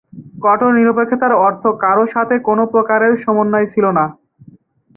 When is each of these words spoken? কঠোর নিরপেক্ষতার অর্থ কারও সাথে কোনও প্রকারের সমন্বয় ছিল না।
কঠোর 0.43 0.71
নিরপেক্ষতার 0.77 1.33
অর্থ 1.45 1.63
কারও 1.83 2.05
সাথে 2.13 2.35
কোনও 2.47 2.63
প্রকারের 2.73 3.13
সমন্বয় 3.23 3.67
ছিল 3.73 3.85
না। 3.97 4.05